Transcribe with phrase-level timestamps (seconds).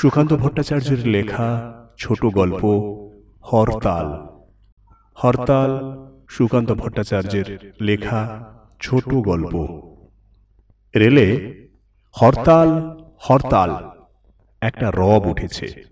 [0.00, 2.64] সুকান্ত ভট্টাচার্যের লেখা ছোট গল্প,
[3.52, 4.36] হরতাল।
[5.24, 5.70] হরতাল,
[6.28, 9.54] সুকান্ত ভট্টাচার্যের লেখা ছোট গল্প।
[10.96, 11.54] রেলে,
[12.22, 12.68] হরতাল
[13.18, 13.90] হরতাল।
[14.60, 15.82] একটা রব উঠেছে।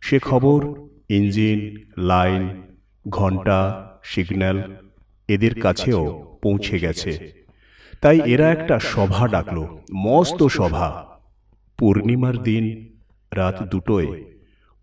[0.00, 2.62] সে খবর, ইঞ্জিন, লাইন,
[3.08, 4.76] ঘণ্টা, সিগন্যাল,
[5.28, 7.32] এদের কাছেও পৌঁছে গেছে।
[8.00, 11.18] তাই এরা একটা সভা ডাকলো, মস্ত সভা।
[11.78, 12.95] পূর্ণিমার দিন
[13.34, 14.24] রাত দুটোয়।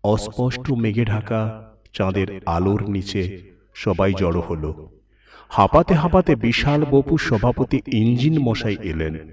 [0.04, 3.42] অস্পষ্ট মেঘে ঢাকা, চাঁদের আলোর নিচে
[3.74, 4.90] সবাই জড়ো হলো।
[5.48, 9.30] হাঁপাতে হাঁপাতে বিশাল বপু সভাপতি ইঞ্জিন মশাই এলেন।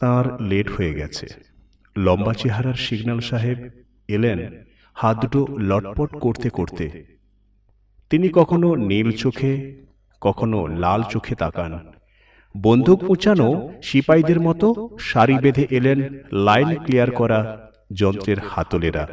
[0.00, 1.26] তার লেট হয়ে গেছে।
[1.96, 3.70] লম্বা চেহারার সিগন্যাল সাহেব
[4.08, 4.62] এলেন,
[4.94, 7.06] হাত দুটো লটপট করতে করতে।
[8.10, 9.82] তিনি কখনো নীল চোখে,
[10.20, 11.92] কখনো লাল চোখে তাকান।
[12.62, 19.04] বন্দুক উঁচানো সিপাইদের মতো সারি বেঁধে এলেন লাইন ক্লিয়ার করা যন্ত্রের হাতলেরা।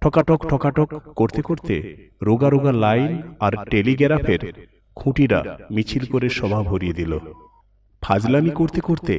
[0.00, 1.74] ঠকাটক ঠকাটক করতে করতে
[2.22, 4.42] রোগা রোগা লাইন আর টেলিগ্রাফের
[4.96, 7.12] খুঁটিরা মিছিল করে সভা ভরিয়ে দিল।
[8.02, 9.14] ফাজলামি করতে করতে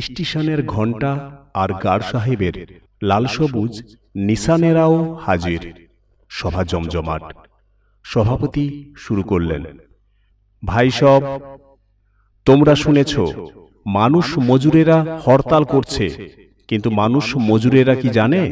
[0.00, 1.10] স্টেশনের ঘণ্টা
[1.54, 2.54] আর গার সাহেবের
[3.02, 3.74] লাল সবুজ
[4.16, 5.62] নিশানেরাও হাজির।
[6.30, 7.24] সভা জমজমাট।
[8.04, 9.62] সভাপতি শুরু করলেন
[10.62, 11.20] ভাই সব
[12.46, 13.12] তোমরা শুনেছ
[13.86, 16.06] মানুষ মজুরেরা হরতাল করছে।
[16.72, 18.42] কিন্তু মানুষ মজুরেরা কি জানে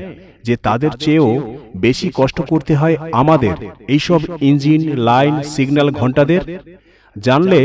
[0.47, 1.31] যে তাদের চেয়েও
[1.77, 3.57] বেশি কষ্ট করতে হয় আমাদের।
[3.95, 6.43] এইসব ইঞ্জিন লাইন সিগন্যাল ঘন্টাদের
[7.17, 7.61] জানলে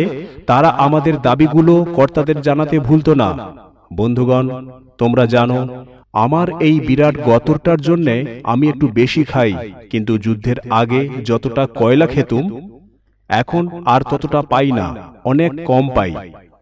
[0.49, 3.29] তারা আমাদের দাবিগুলো কর্তাদের জানাতে ভুলতো না।
[3.93, 4.45] বন্ধুগণ
[4.97, 5.59] তোমরা জানো
[6.23, 9.51] আমার এই বিরাট গতরটার জন্যে আমি একটু বেশি খাই।
[9.91, 12.45] কিন্তু যুদ্ধের আগে যতটা কয়লা খেতুম
[13.29, 14.87] এখন আর ততটা পাই না।
[15.31, 16.11] অনেক কম পাই।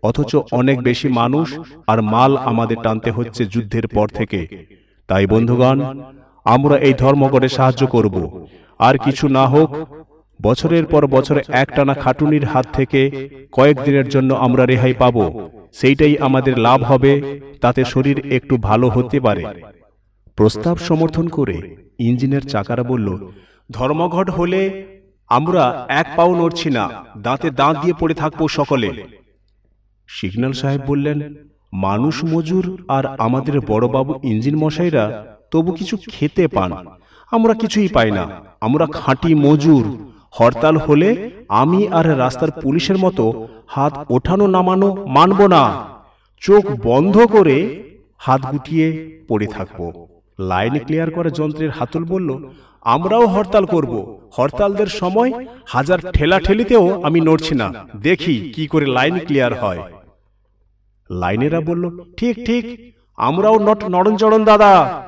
[0.04, 1.48] অথচ অনেক বেশি মানুষ
[1.88, 4.40] আর মাল আমাদের টানতে হচ্ছে যুদ্ধের পর থেকে।
[5.10, 5.78] তাই বন্ধুগণ
[6.46, 8.16] আমরা এই ধর্মঘটে সাহায্য করব।
[8.80, 9.70] আর কিছু না হোক
[10.42, 13.02] বছরের পর বছরে একটানা খাটুনির হাত থেকে
[13.52, 15.18] কয়েকদিনের জন্য আমরা রেহাই পাব।
[15.74, 17.12] সেইটাই আমাদের লাভ হবে
[17.62, 19.44] তাতে শরীর একটু ভালো হতে পারে।
[20.38, 21.58] প্রস্তাব সমর্থন করে
[22.00, 23.08] ইঞ্জিনের চাকারা বলল
[23.72, 24.62] ধর্মঘট হলে
[25.30, 26.86] আমরা এক পাও নড়ছি না
[27.18, 28.90] দাঁতে দাঁত দিয়ে পড়ে থাকব সকলে
[30.08, 31.34] সিগন্যাল সাহেব বললেন
[31.74, 36.72] মানুষ মজুর আর আমাদের বড়বাবু ইঞ্জিন মশাইরা তবু কিছু খেতে পান।
[37.32, 38.28] আমরা কিছুই পাই না।
[38.62, 45.86] আমরা খাঁটি মজুর। হরতাল হলে আমি আর রাস্তার পুলিশের মতো হাত ওঠানো নামানো মানব না।
[46.40, 47.84] চোখ বন্ধ করে
[48.18, 50.08] হাত গুটিয়ে পড়ে থাকব।
[50.40, 52.50] লাইন ক্লিয়ার করা যন্ত্রের হাতুল বলল,
[52.82, 59.20] আমরাও হরতাল করব। হরতালদের সময় হাজার ঠেলা ঠেলিতেও আমি নড়ছি না। দেখি কি করে লাইন
[59.20, 59.80] ক্লিয়ার হয়।
[61.12, 65.04] লাইনেরা বলল, ঠিক ঠিক। আমরাও নট নড়নচড়ন, দাদা।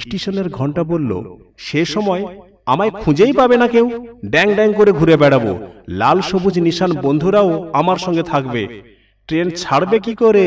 [0.00, 5.66] স্টেশনের ঘণ্টা বলল, সে সময় আমায় খুঁজেই পাবে না কেউ। ড্যাং ড্যাং করে ঘুরে বেড়াবো।
[5.88, 8.82] লাল সবুজ নিশান বন্ধুরাও আমার সঙ্গে থাকবে।
[9.26, 10.46] ট্রেন ছাড়বে কি করে?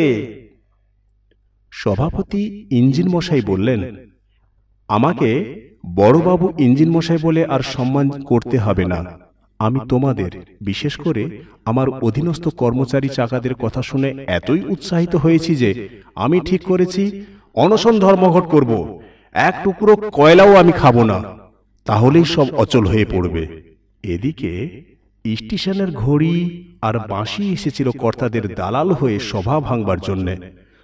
[1.72, 3.96] সভাপতি ইঞ্জিন মশাই বললেন,
[4.88, 5.30] আমাকে
[5.96, 9.06] বড়বাবু ইঞ্জিন মশাই বলে আর সম্মান করতে হবে না।
[9.60, 16.40] আমি তোমাদের, বিশেষ করে আমার অধীনস্থ কর্মচারী চাকাদের কথা শুনে এতই উৎসাহিত হয়েছি যে আমি
[16.40, 19.00] ঠিক করেছি, অনশন ধর্মঘট করব।
[19.34, 21.24] এক টুকরো কয়লাও আমি খাব না।
[21.86, 23.48] তাহলেই সব অচল হয়ে পড়বে।
[24.04, 24.52] এদিকে
[25.36, 30.38] স্টেশনের ঘড়ি আর বাঁশি এসেছিল কর্তাদের দালাল হয়ে সভা ভাঙবার জন্যে।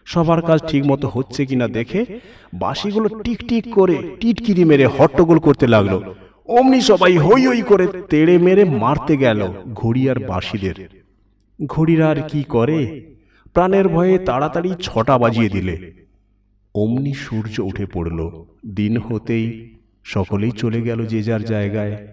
[0.05, 2.19] সবার কাজ ঠিকমতো হচ্ছে কিনা দেখে
[2.53, 6.13] বাঁশিগুলো টিক টিক করে টিটকিরি মেরে হট্টগোল করতে লাগল।
[6.45, 11.01] অমনি সবাই হই হই করে তেড়ে মেরে মারতে গেল ঘড়ি আর বাঁশিদের।
[11.65, 13.05] ঘড়িরা আর কি করে?
[13.53, 15.93] প্রাণের ভয়ে তাড়াতাড়ি ছটা বাজিয়ে দিলে।
[16.75, 22.07] অমনি সূর্য উঠে পড়ল। দিন হতেই সকলেই চলে গেল যে যার জায়গায়।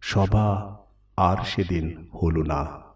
[0.00, 0.76] সভা
[1.16, 2.89] আর সেদিন হল না।